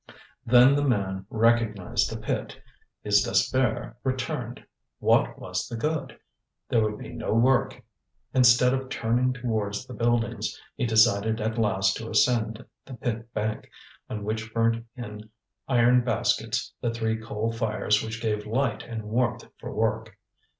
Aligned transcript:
Then 0.47 0.75
the 0.75 0.83
man 0.83 1.27
recognized 1.29 2.11
a 2.11 2.17
pit. 2.17 2.59
His 3.03 3.21
despair 3.21 3.97
returned. 4.03 4.65
What 4.97 5.37
was 5.37 5.67
the 5.67 5.75
good? 5.77 6.17
There 6.69 6.81
would 6.81 6.97
be 6.97 7.09
no 7.13 7.35
work. 7.35 7.83
Instead 8.33 8.73
of 8.73 8.89
turning 8.89 9.31
towards 9.31 9.85
the 9.85 9.93
buildings 9.93 10.59
he 10.75 10.87
decided 10.87 11.39
at 11.39 11.59
last 11.59 11.97
to 11.97 12.09
ascend 12.09 12.65
the 12.83 12.95
pit 12.95 13.31
bank, 13.35 13.69
on 14.09 14.23
which 14.23 14.51
burnt 14.55 14.83
in 14.95 15.29
iron 15.67 16.03
baskets 16.03 16.73
the 16.81 16.91
three 16.91 17.21
coal 17.21 17.51
fires 17.51 18.03
which 18.03 18.23
gave 18.23 18.47
light 18.47 18.81
and 18.81 19.03
warmth 19.03 19.45
for 19.59 19.71
work. 19.71 20.17